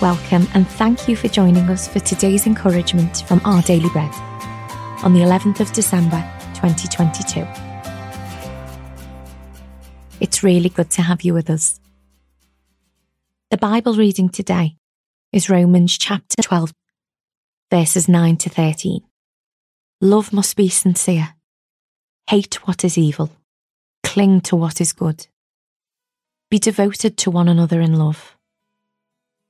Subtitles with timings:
[0.00, 4.12] welcome, and thank you for joining us for today's encouragement from Our Daily Bread
[5.02, 6.22] on the 11th of December
[6.54, 7.46] 2022.
[10.20, 11.80] It's really good to have you with us.
[13.50, 14.76] The Bible reading today
[15.32, 16.72] is Romans chapter 12,
[17.70, 19.02] verses 9 to 13.
[20.00, 21.34] Love must be sincere.
[22.28, 23.30] Hate what is evil.
[24.02, 25.26] Cling to what is good.
[26.50, 28.36] Be devoted to one another in love.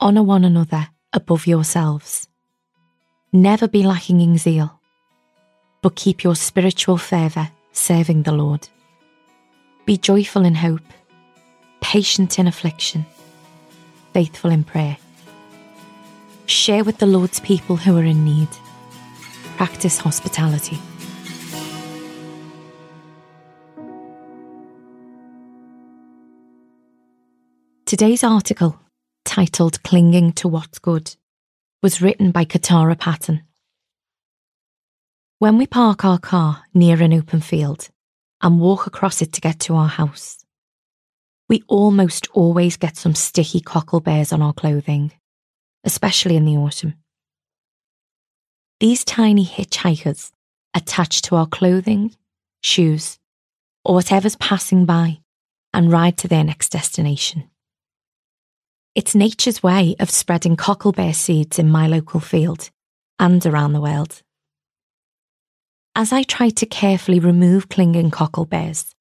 [0.00, 2.28] Honour one another above yourselves.
[3.32, 4.80] Never be lacking in zeal,
[5.82, 8.68] but keep your spiritual fervour serving the Lord.
[9.86, 10.82] Be joyful in hope,
[11.80, 13.06] patient in affliction,
[14.12, 14.96] faithful in prayer.
[16.46, 18.48] Share with the Lord's people who are in need.
[19.56, 20.78] Practice hospitality.
[27.86, 28.78] Today's article,
[29.34, 31.16] titled Clinging to What's Good,
[31.82, 33.42] was written by Katara Patton.
[35.40, 37.88] When we park our car near an open field
[38.40, 40.44] and walk across it to get to our house,
[41.48, 45.10] we almost always get some sticky cockleburs on our clothing,
[45.82, 46.94] especially in the autumn.
[48.78, 50.30] These tiny hitchhikers
[50.74, 52.14] attach to our clothing,
[52.62, 53.18] shoes,
[53.84, 55.18] or whatever's passing by
[55.72, 57.50] and ride to their next destination.
[58.94, 62.70] It's nature's way of spreading cocklebur seeds in my local field
[63.18, 64.22] and around the world.
[65.96, 68.94] As I try to carefully remove clinging cockleburs,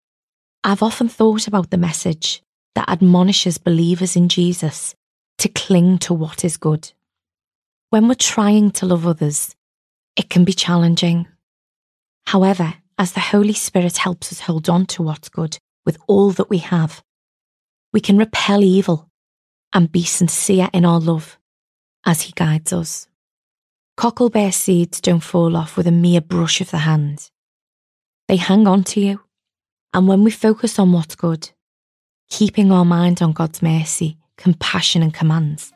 [0.64, 2.42] I've often thought about the message
[2.74, 4.96] that admonishes believers in Jesus
[5.38, 6.92] to cling to what is good.
[7.92, 9.56] When we're trying to love others,
[10.16, 11.28] it can be challenging.
[12.26, 16.50] However, as the Holy Spirit helps us hold on to what's good with all that
[16.50, 17.04] we have,
[17.92, 19.12] we can repel evil
[19.74, 21.38] and be sincere in our love
[22.06, 23.08] as He guides us.
[23.98, 27.30] Cocklebur seeds don't fall off with a mere brush of the hand.
[28.28, 29.22] They hang on to you,
[29.94, 31.52] and when we focus on what's good,
[32.30, 35.72] keeping our mind on God's mercy, compassion, and commands,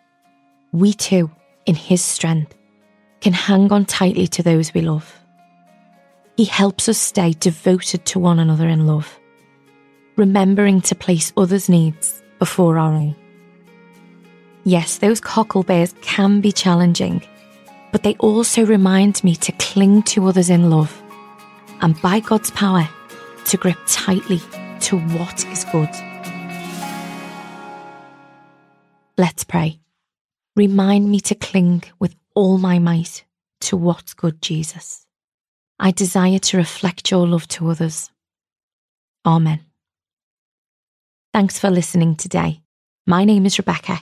[0.71, 1.29] we too,
[1.65, 2.55] in His strength,
[3.21, 5.13] can hang on tightly to those we love.
[6.37, 9.19] He helps us stay devoted to one another in love,
[10.17, 13.15] remembering to place others' needs before our own.
[14.67, 17.25] Yes, those cockleburs can be challenging,
[17.93, 21.01] but they also remind me to cling to others in love
[21.79, 22.89] and by God's power
[23.45, 24.41] to grip tightly
[24.81, 25.87] to what is good.
[29.17, 29.79] Let's pray.
[30.57, 33.23] Remind me to cling with all my might
[33.61, 35.05] to what's good, Jesus.
[35.79, 38.11] I desire to reflect your love to others.
[39.25, 39.61] Amen.
[41.33, 42.63] Thanks for listening today.
[43.05, 44.01] My name is Rebecca